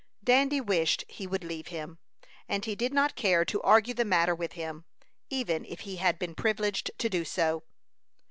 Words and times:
Dandy 0.23 0.59
wished 0.59 1.03
he 1.07 1.27
would 1.27 1.43
leave 1.43 1.67
him, 1.67 1.99
and 2.49 2.65
he 2.65 2.73
did 2.73 2.91
not 2.91 3.15
care 3.15 3.45
to 3.45 3.61
argue 3.61 3.93
the 3.93 4.03
matter 4.03 4.33
with 4.33 4.53
him, 4.53 4.83
even 5.29 5.63
if 5.65 5.81
he 5.81 5.97
had 5.97 6.17
been 6.17 6.33
privileged 6.33 6.89
to 6.97 7.07
do 7.07 7.23
so. 7.23 7.61